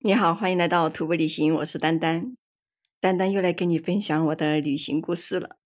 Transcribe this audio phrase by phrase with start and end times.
[0.00, 2.36] 你好，欢迎来到徒步旅行，我是丹丹。
[3.00, 5.56] 丹丹又来跟你分享我的旅行故事了。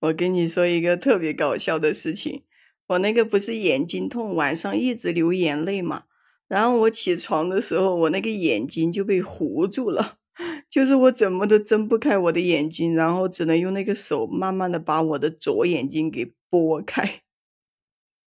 [0.00, 2.42] 我跟你说一个特别搞笑的事情，
[2.88, 6.02] 我那个不是眼睛痛，晚上一直流眼泪嘛。
[6.48, 10.18] 然后我起床的时候，我那个眼睛就被糊住了，
[10.68, 17.22] 就是我怎么都睁不开我的眼睛，然后只能用那个手慢慢的把我的左眼睛给拨开。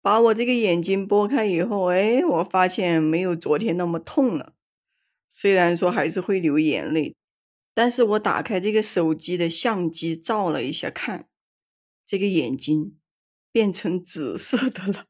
[0.03, 4.53] 把我这个眼睛拨开以后，哎，我发现没有昨天那么痛了。
[5.39, 7.15] 虽然说还是会流眼泪，
[7.75, 11.29] 但是我打开这个手机的相机照了一下，看
[12.07, 12.97] 这个眼睛
[13.53, 15.05] 变成紫色的了，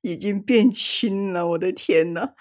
[0.00, 1.50] 已经变青了。
[1.50, 2.34] 我的天呐，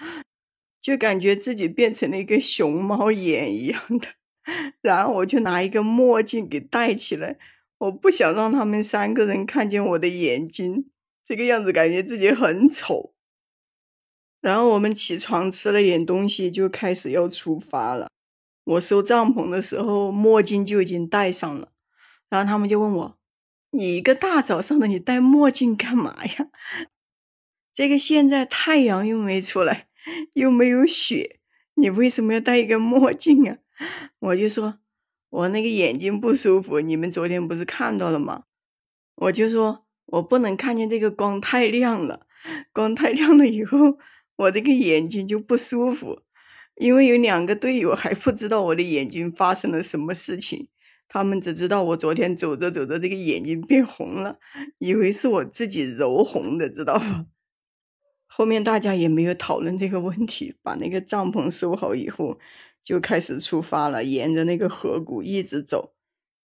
[0.82, 4.08] 就感觉自己变成了一个熊猫眼一样的。
[4.82, 7.38] 然后我就拿一个墨镜给戴起来，
[7.78, 10.90] 我不想让他们三个人看见我的眼睛，
[11.24, 13.14] 这个样子感觉自己很丑。
[14.42, 18.10] 然后我们起床吃了点东西，就开始要出发了。
[18.64, 21.70] 我收帐篷的时候，墨镜就已经戴上了。
[22.30, 23.18] 然后他们就问我
[23.72, 26.48] ：“你一个大早上的，你戴墨镜干嘛呀？
[27.74, 29.88] 这个现在太阳又没出来，
[30.34, 31.40] 又没有雪，
[31.76, 33.58] 你为什么要戴一个墨镜啊？”
[34.20, 34.80] 我就说
[35.30, 38.46] ：“我那个眼睛不舒服，你们昨天不是看到了吗？”
[39.16, 42.26] 我就说：“我不能看见这个光太亮了，
[42.74, 44.00] 光太亮了以后。”
[44.36, 46.22] 我这个眼睛就不舒服，
[46.76, 50.70] 因为有两个队友还不知道我的眼睛发生了什么事情，
[51.08, 54.40] 他们只知道我昨天走着走着这个眼睛变红了，
[54.80, 57.26] 以为是我自己揉红的，知道吧？
[58.26, 62.40] 后面大家也没有讨论这个问题，把那个帐篷收好以后，
[62.82, 65.94] 就开始出发了，沿着那个河谷一直走，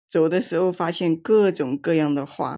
[0.10, 2.58] 走的时候发现各种各样的花。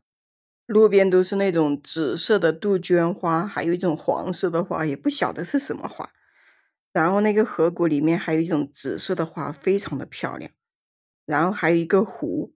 [0.66, 6.12] 路边都是那种紫色的杜鹃花，还有一种黄色的花，也不晓得是什么花。
[6.92, 10.52] 然后那个河谷里面还有一种紫色的花，非常的漂亮。
[11.26, 12.54] 然后还有一个湖，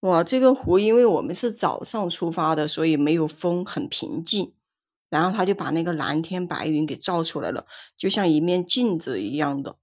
[0.00, 4.54] 哇，这个湖因为我们是早上出发的，所以没有风，很平静。
[5.10, 9.76] 然后他就把那个蓝天白云给照出来了，就像一面镜子一样的，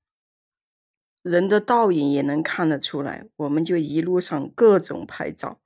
[1.22, 3.28] 人的倒影也能看得出来。
[3.36, 5.60] 我们就一路上各种拍照。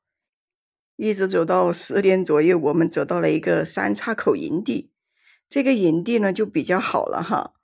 [1.01, 4.91] 一直走到十点左右，我们走到了一个三岔口营地。
[5.49, 7.55] 这个营地呢就比较好了哈，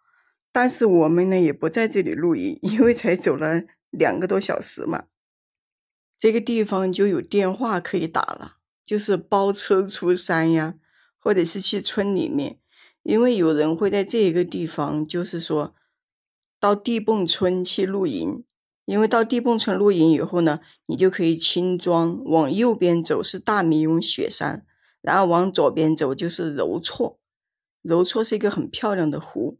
[0.51, 3.61] 但是我们呢也不在这里露营，因为才走了
[3.91, 5.03] 两个多小时嘛。
[6.17, 10.73] 这个地方就有电话可以打了，就是包车出山呀，
[11.19, 12.57] 或者是去村里面，
[13.03, 15.75] 因为有人会在这个地方，就是说
[16.59, 18.43] 到地泵村去露营。
[18.87, 24.65] 因为到地泵村露营以后呢，你就可以轻装，往右边走是大明永雪山，
[25.01, 27.19] 然后往左边走就是柔措。
[27.81, 29.59] 柔措是一个很漂亮的湖，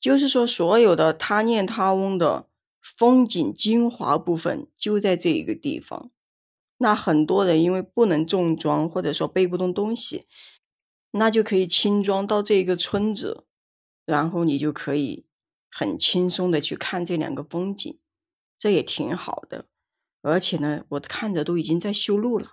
[0.00, 2.48] 就是说所有的他念他翁的
[2.80, 6.10] 风景精华部分就在这一个地方。
[6.78, 10.26] 那很多人因为不能重装或者说背不动东西，
[11.10, 13.44] 那就可以轻装到这个村子，
[14.06, 15.26] 然后你就可以
[15.70, 17.98] 很轻松的去看这两个风景。
[18.58, 19.66] 这也挺好的，
[20.22, 22.52] 而且呢，我看着都已经在修路了。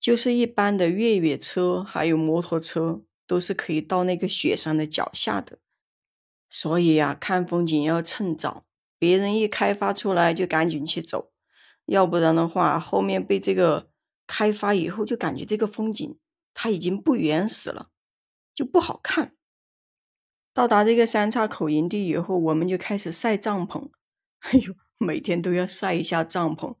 [0.00, 5.58] 就是一般的越野车还有摩托车都是可以到那个雪山的脚下的。
[6.48, 8.64] 所以呀，看风景要趁早，
[8.98, 11.32] 别人一开发出来就赶紧去走，
[11.84, 13.90] 要不然的话，后面被这个
[14.26, 16.18] 开发以后，就感觉这个风景
[16.54, 17.90] 它已经不原始了，
[18.54, 19.34] 就不好看。
[20.54, 23.90] 到达这个三岔口营地以后，我们就开始晒帐篷。
[24.50, 26.74] 哎呦，每天都要晒一下帐篷。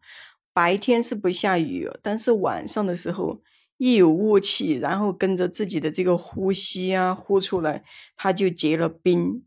[0.52, 3.42] 白天是不下雨，但是晚上的时候
[3.76, 7.84] 一有雾气，然后跟着自己的这个呼吸啊呼出来，
[8.16, 9.44] 它就结了冰，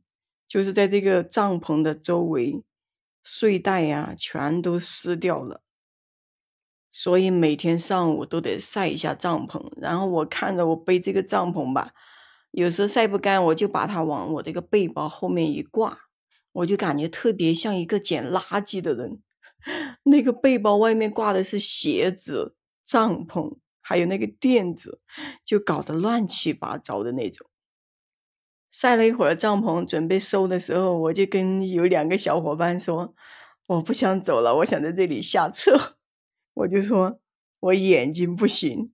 [0.47, 2.63] 就是在这个帐篷的周围，
[3.23, 5.61] 睡袋呀全都湿掉了。
[6.93, 9.71] 所以每天上午都得晒一下帐篷。
[9.77, 11.91] 然后我看着我背这个帐篷吧，
[12.51, 16.10] 有时候晒不干，我就把它往我这个背包后面一挂。
[16.53, 19.21] 我就感觉特别像一个捡垃圾的人，
[20.03, 24.99] 那个背包外面挂的是鞋子、帐篷，还有那个垫子，
[25.45, 27.47] 就搞得乱七八糟的那种。
[28.69, 33.13] 晒了一会儿帐篷，准备收的时候，我就跟有两个小伙伴说
[33.67, 35.97] ：“我不想走了，我想在这里下车。
[36.55, 37.19] ”我就说
[37.59, 38.91] ：“我眼睛不行。”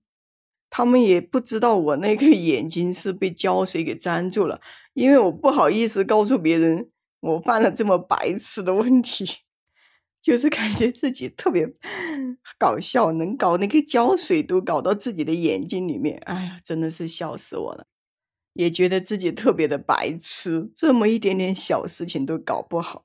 [0.70, 4.60] 他们也不知道我那个眼睛是被胶水给粘住了，
[4.94, 6.90] 因为我不好意思告诉别人。
[7.20, 9.26] 我犯了这么白痴的问题，
[10.20, 11.66] 就是感觉自己特别
[12.58, 17.86] 搞笑，能搞那个胶水都搞到自己的眼睛里面，哎呀，真的是笑死我了。
[18.54, 23.04] 也觉得自己特别的白痴，这么一点点小事情都搞不好。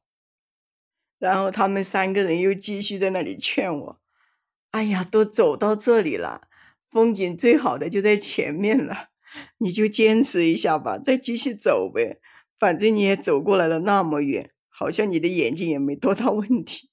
[1.19, 4.01] 然后他们三个人又继续在那里劝我
[4.71, 6.47] ：“哎呀，都走到这里了，
[6.89, 9.09] 风景最好的就在前面了，
[9.59, 12.19] 你就坚持一下吧，再继续走呗。
[12.63, 16.89] 反正你也走过来了那么远，好像你的眼睛也没多大问题。”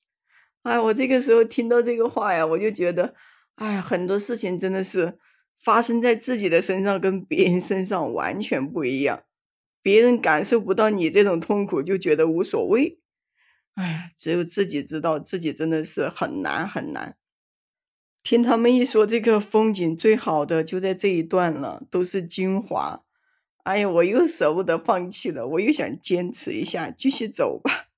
[0.65, 3.15] 哎，我这个时候听到这个话呀，我就觉得，
[3.55, 5.17] 哎，很多事情真的是
[5.63, 9.23] 发生在自己的身上，跟别人身上完全不一样。
[9.81, 12.99] 别人感受不到你这种痛苦，就觉得无所谓。
[13.77, 17.17] 哎，只有自己知道，自己真的是很难很难。
[18.25, 23.05] 听他们一说，这个风景最好的就在这一段了，都是精华。
[23.65, 27.89] 哎呀，我又舍不得放弃了，我又想坚持一下，继续走吧。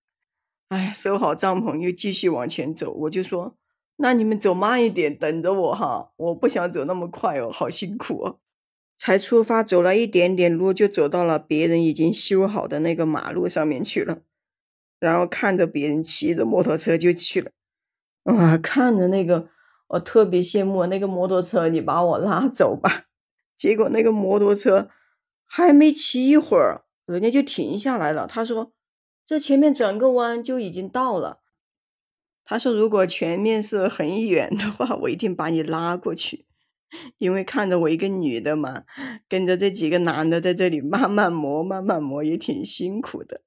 [0.69, 2.93] 哎，收好帐篷，又继续往前走。
[2.93, 3.57] 我就说，
[3.97, 8.39] 那你们走慢一点，等着我哈，我不想走那么快哦，好辛苦哦。
[8.97, 14.19] 才出发，走了一点点路，就走到了别人已经修好的那个马路上面去了。
[15.01, 17.51] 然后看着别人骑着摩托车就去了，
[18.25, 19.49] 哇，看着那个
[19.89, 23.07] 我特别羡慕那个摩托车，你把我拉走吧。
[23.57, 24.89] 结果那个摩托车
[25.55, 28.27] 还没骑一会儿，人家就停下来了。
[28.27, 28.73] 他说
[29.27, 31.43] ：“这前面转个弯就已经到了。”
[32.43, 36.47] 他说：“如果前面是很远的话，我一定把你拉过去，
[37.19, 38.85] 因为看着我一个女的嘛，
[39.29, 43.43] 跟着这几个男的在这里慢慢磨，慢慢磨也挺辛苦的。”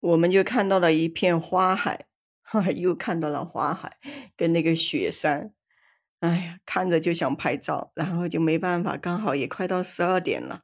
[0.00, 2.06] 我们就看到了一片花海，
[2.40, 3.98] 哈，又看到了花海
[4.34, 5.52] 跟那个雪山，
[6.20, 10.62] 哎呀，看着就想拍照，然后就没办法，刚好也快到十二点了，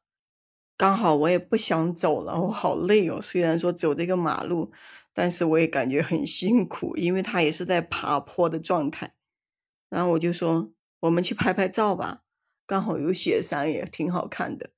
[0.77, 3.21] 刚好我也不想走了，我好累哦。
[3.21, 4.73] 虽然说走这个马路，
[5.15, 9.15] 但是我也感觉很辛苦，因为它也是在爬坡的状态。
[9.89, 10.71] 然后我就说，
[11.01, 12.23] 我们去拍拍照吧，
[12.67, 14.71] 刚好有雪山也挺好看的，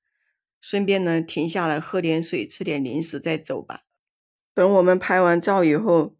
[0.60, 3.82] 顺便呢停下来喝点水，吃点零食再走吧。
[4.54, 6.14] 等我们拍完照以后，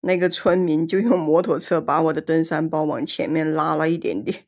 [0.00, 4.44] 那个村民就用摩托车把我的登山包往前面拉了一点点，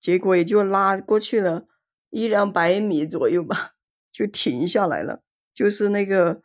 [0.00, 1.66] 结果也就拉过去了
[2.10, 3.74] 一两百米左右吧，
[4.12, 5.22] 就停下来了。
[5.54, 6.42] 就是那个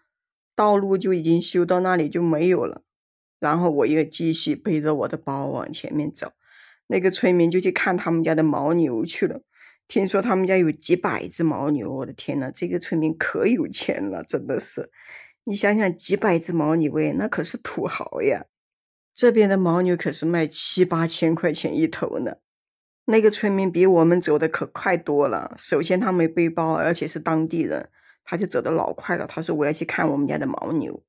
[0.56, 2.84] 道路就已经修到那里就没有了。
[3.40, 6.32] 然后我又继续背着我的包往前面走，
[6.88, 9.42] 那个村民就去看他们家的牦牛去了。
[9.88, 14.90] 听说他们家有几百只牦牛，我的天呐，这个村民可有钱了，真的是。
[15.44, 18.48] 你想想，几百只牦牛喂，那可是土豪呀！
[19.14, 22.38] 这边的牦牛可是卖七八千块钱一头呢。
[23.10, 25.56] 那个村民比我们走的可快多了。
[25.58, 27.90] 首先他没背包，而且是当地人，
[28.26, 29.26] 他就走的老快了。
[29.26, 31.02] 他说我要去看我们家的牦牛。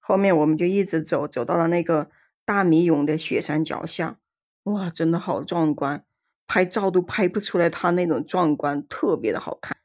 [0.00, 2.10] 后面我们就一直走，走到了那个
[2.44, 4.18] 大米涌的雪山脚下，
[4.62, 6.04] 哇，真的好壮观，
[6.46, 9.76] 拍照都拍不出来它那种壮观，特别的好看。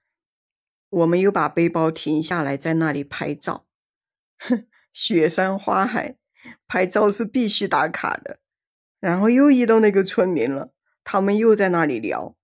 [0.89, 3.65] 我们又把背包停下来，在那里拍照。
[4.39, 6.15] 哼，雪山花海，
[6.67, 8.39] 拍照是必须打卡的。
[9.01, 10.71] 然后又遇到那个村民了，
[11.03, 12.35] 他们又在那里聊。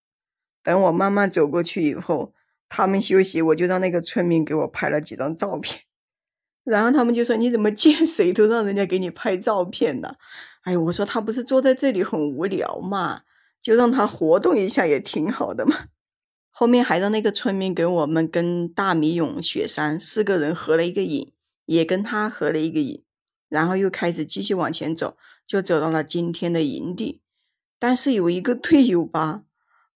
[0.64, 2.34] 等我慢慢走过去以后，
[2.68, 5.82] 他们休息，我就让那个村民给我拍了几张照片。
[6.66, 10.16] 然后他们就说：“你怎么见谁都让人家给你拍照片呢？”
[10.64, 13.22] 哎，我说他不是坐在这里很无聊嘛，
[13.62, 15.86] 就让他活动一下也挺好的嘛。
[16.52, 21.32] 后面还让那个村民给我们跟大米涌雪山四个人合了一个影。
[21.68, 23.04] 也跟他合了一个影，
[23.50, 27.20] 然后又开始继续往前走，就走到了今天的营地。
[27.80, 29.44] 但是有一个队友吧，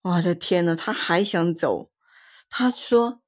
[0.02, 1.92] 我的天呐，他还想走。
[2.50, 3.22] 他说：“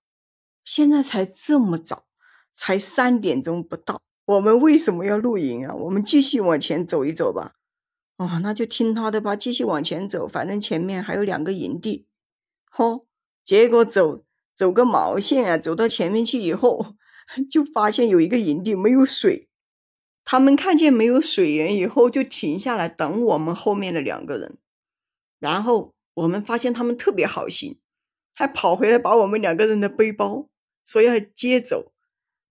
[0.66, 2.06] 现在才这么早，
[2.52, 5.74] 才三点钟不到，我们为什么要露营啊？
[5.74, 7.54] 我们继续往前走一走吧。”
[8.18, 12.08] 哦，那就听他的吧，继续往前走，反正前面还有两个营地。
[12.72, 13.06] 嚯，
[13.44, 14.24] 结果走
[14.56, 15.58] 走个毛线啊！
[15.58, 16.96] 走到前面去以后。
[17.50, 19.48] 就发现有一个营地没有水，
[20.26, 24.58] 他们看见没有水源以后，就停下来等我们后面的两个人。
[25.40, 27.80] 然后我们发现他们特别好心，
[28.34, 30.48] 还跑回来把我们两个人的背包
[30.86, 31.92] 说要接走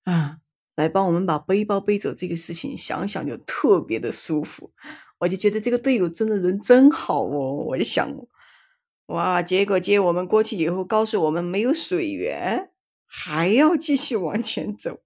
[0.04, 0.38] 啊，
[0.76, 2.14] 来帮我们把背包背走。
[2.14, 4.72] 这个事情想想就特别的舒服，
[5.18, 7.64] 我就觉得这个队友真的人真好哦。
[7.68, 8.14] 我就想，
[9.06, 12.68] 哇，结果接我们过去以后，告诉我们没有水源。
[13.14, 15.00] 还要继续往前走，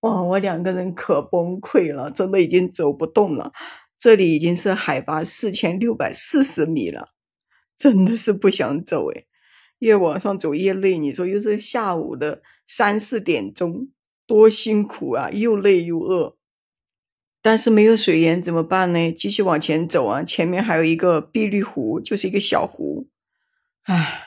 [0.00, 0.22] 哇！
[0.22, 3.52] 我两个人可崩溃了，真的已经走不动了。
[3.98, 7.10] 这里已经是海拔四千六百四十米了，
[7.76, 9.26] 真的是不想走诶
[9.78, 10.98] 越往上走越累。
[10.98, 13.88] 你说又是下午的三四点钟，
[14.26, 15.30] 多辛苦啊！
[15.30, 16.36] 又累又饿，
[17.40, 19.10] 但是没有水源怎么办呢？
[19.10, 20.22] 继续往前走啊！
[20.22, 23.08] 前面还有一个碧绿湖，就是一个小湖，
[23.84, 24.22] 唉，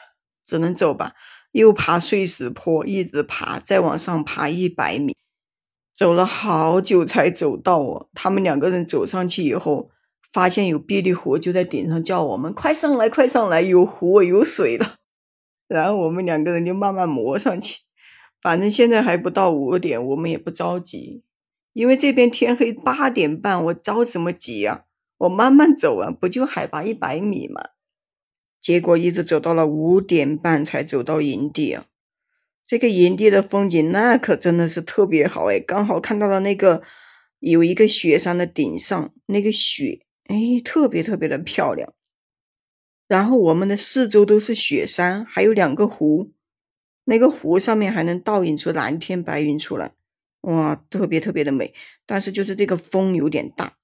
[0.45, 1.13] 只能走吧。
[1.51, 5.15] 又爬碎石坡，一直爬，再往上爬一百米，
[6.00, 8.08] 走了好久才走到哦。
[8.13, 9.91] 他们两个人走上去以后，
[10.32, 14.96] 发现有霹雳虎就在顶上叫我们：“快上来，快上来，有湖有水了。
[15.68, 17.82] ”然后我们两个人就慢慢磨上去。
[18.41, 21.25] 反正现在还不到五点，我们也不着急，
[21.74, 24.84] 因为这边天黑八点半，我着什么急啊？
[25.18, 27.62] 我慢慢走啊，不就海拔一百米吗？
[28.62, 31.84] 结果一直走到了五点半才走到营地啊。
[32.69, 36.83] 这个营地的风景那可真的是特别好哎，刚好看到了那个
[37.39, 41.95] 有一个雪山的顶上那个雪，哎，特别特别的漂亮。
[43.07, 46.31] 然后我们的四周都是雪山，还有两个湖。
[47.05, 49.93] 那个湖上面还能倒映出蓝天白云出来，
[50.41, 51.73] 哇，特别特别的美。
[52.05, 53.77] 但是就是这个风有点大，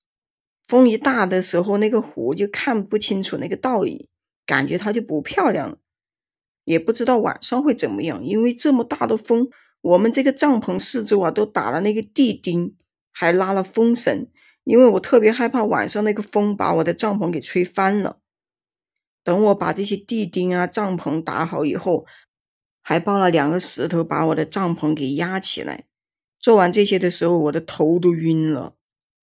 [0.68, 4.08] 风一大的时候，那个湖就看不清楚那个倒影，
[4.46, 5.80] 感觉它就不漂亮了。
[6.66, 9.50] 也不知道晚上会怎么样，因为这么大的风，
[9.82, 12.76] 我们这个帐篷四周啊都打了那个地钉，
[13.12, 14.28] 还拉了风绳，
[14.66, 18.18] 因为我特别害怕晚上那个风把我的帐篷给吹翻了。
[19.24, 22.06] 等我把这些地钉啊、帐篷打好以后。
[22.88, 25.86] 还抱了两个石头，把我的帐篷给压起来。
[26.40, 28.76] 做完这些的时候，我的头都晕了。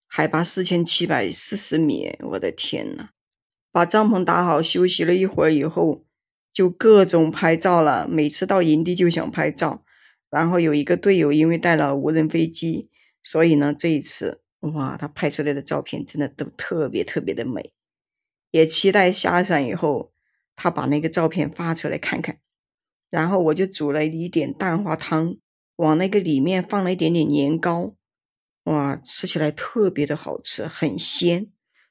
[0.08, 3.10] 海拔四千七百四十米，我的天呐！
[3.70, 6.04] 把帐篷打好，休息了一会儿以后，
[6.52, 8.06] 就各种拍照了。
[8.08, 9.84] 每次到营地就想拍照。
[10.30, 12.88] 然后有一个队友因为带了无人飞机，
[13.22, 17.72] 所以呢，这一次哇，他拍出来的照片真的都特别特别的美。
[18.50, 20.12] 也期待下山以后，
[20.56, 22.38] 他把那个照片发出来看看。
[23.10, 25.36] 然后我就煮了一点蛋花汤，
[25.76, 27.94] 往那个里面放了一点点年糕，
[28.64, 31.48] 哇，吃起来特别的好吃，很鲜。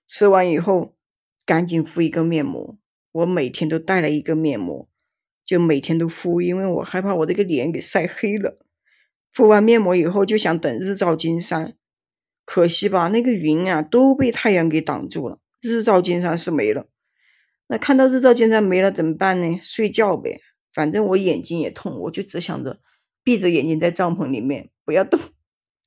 [0.08, 0.96] 吃完以后，
[1.46, 2.76] 赶紧敷一个面膜。
[3.12, 4.88] 我每天都带了一个面膜，
[5.46, 8.58] 就每天都敷，因为我害怕我这个脸给晒黑了。
[9.32, 11.76] 敷完面膜以后，就想等日照金山，
[12.46, 16.88] 可惜吧，那个云啊都被太阳给挡住了，日照金山是没了。
[17.68, 19.60] 那看到日照金山没了怎么办呢？
[19.62, 20.42] 睡觉呗。
[20.74, 22.82] 反正我眼睛也痛，我就只想着
[23.24, 25.20] 闭着眼睛在帐篷里面不要动。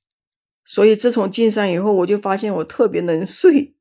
[0.65, 3.74] 所以自从进山以后，我就发现我特别能睡，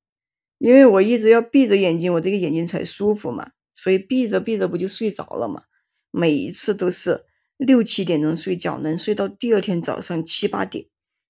[0.65, 3.51] 因为我一直要闭着眼睛，我这个眼睛才舒服嘛。
[3.75, 5.65] 所以闭着闭着不就睡着了嘛？
[6.11, 7.27] 每一次都是
[7.59, 10.87] 六七点钟睡觉，能睡到第二天早上七八点，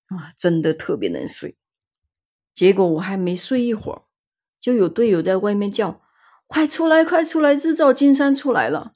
[0.07, 1.57] 啊，真的特别能睡。
[2.55, 4.03] 结果我还没睡一会儿，
[4.61, 6.01] 就有队友在外面叫
[6.47, 8.95] ：“快出来，快出来，日照金山出来了！”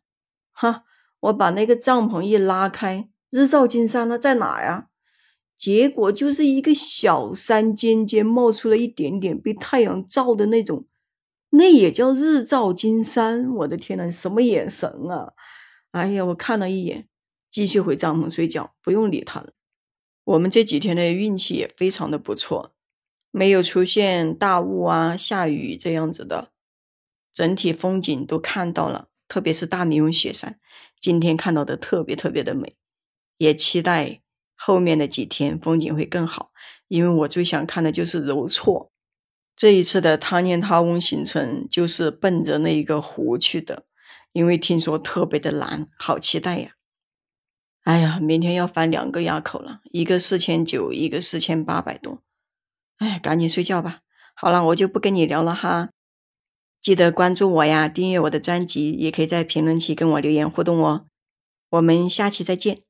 [0.55, 0.85] 哈！
[1.19, 4.87] 我把那个帐篷一拉开，日照金山呢在哪呀？
[5.59, 10.87] 结果就是一个小山尖尖冒出了一点点被太阳照的那种，
[11.51, 13.53] 那也叫日照金山？
[13.57, 15.33] 我的天呐，什么眼神啊！
[15.91, 17.09] 哎呀，我看了一眼，
[17.51, 19.53] 继续回帐篷睡觉，不用理他了。
[20.23, 22.73] 我们这几天的运气也非常的不错，
[23.33, 26.53] 没有出现大雾啊、下雨这样子的，
[27.35, 29.09] 整体风景都看到了。
[29.27, 30.61] 特别是大明永雪山，
[31.01, 32.77] 今天看到的特别特别的美，
[33.37, 34.23] 也期待
[34.59, 36.51] 后面的几天风景会更好。
[36.89, 38.91] 因为我最想看的就是柔措。
[39.55, 43.85] 这一次的汤念他翁行程就是奔着那一个湖去的，
[44.33, 46.71] 因为听说特别的蓝，好期待呀！
[47.83, 52.23] 哎呀，明天要翻两个垭口了，一个四千九，一个四千八百多。
[52.99, 54.01] 哎，赶紧睡觉吧。
[54.35, 55.91] 好了，我就不跟你聊了哈。
[56.81, 61.07] 记得关注我呀，订阅我的专辑，也可以在评论区跟我留言互动哦。
[61.71, 62.88] 我们下期再见。